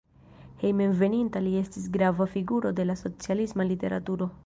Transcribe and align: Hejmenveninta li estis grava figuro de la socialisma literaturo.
Hejmenveninta 0.63 1.43
li 1.49 1.53
estis 1.61 1.85
grava 1.99 2.29
figuro 2.35 2.75
de 2.81 2.89
la 2.91 2.97
socialisma 3.07 3.71
literaturo. 3.75 4.35